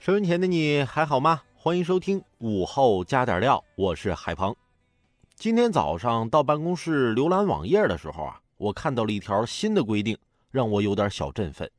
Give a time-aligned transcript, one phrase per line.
[0.00, 1.42] 收音前的你还好吗？
[1.54, 4.56] 欢迎收听午后加点料，我是海鹏。
[5.36, 10.16] 今天早上到办公室浏览网页的时候啊，我看到了一条新的规定，
[10.50, 11.70] 让我有点小振奋。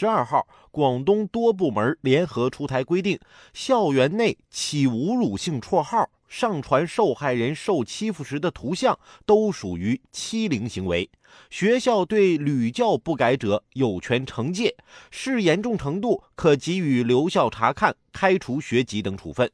[0.00, 3.20] 十二号，广东多部门联合出台规定，
[3.52, 11.10] 校园内起侮辱性绰号、上传受害人受欺负时的图像，都属于欺凌行为。
[11.50, 14.74] 学校对屡教不改者有权惩戒，
[15.10, 19.52] 视严重程度可给予留校察看、开除学籍等处分。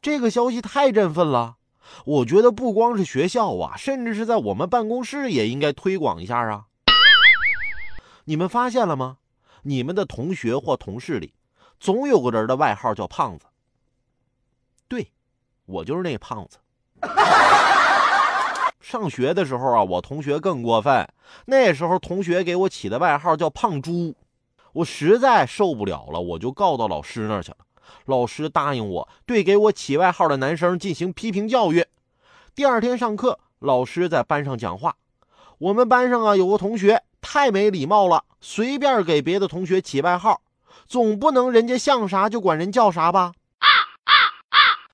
[0.00, 1.56] 这个消息太振奋了，
[2.04, 6.66] 我觉得不光是学校啊，甚至是在我们办公室也应该推广一下啊。
[8.26, 9.18] 你们发现了吗？
[9.64, 11.34] 你们的同学或同事里，
[11.80, 13.46] 总有个人的外号叫胖子。
[14.86, 15.10] 对，
[15.66, 16.58] 我就是那胖子。
[18.80, 21.08] 上学的时候啊，我同学更过分。
[21.46, 24.14] 那时候同学给我起的外号叫“胖猪”，
[24.74, 27.56] 我实在受不了了，我就告到老师那去了。
[28.04, 31.86] 老师答应我对给我起外号的男生进行批评教育。
[32.54, 34.96] 第二天上课，老师在班上讲话。
[35.58, 40.42] 我们班上啊有个同学太没礼貌了，随便给别的同学起外号，
[40.86, 43.32] 总不能人家像啥就管人叫啥吧？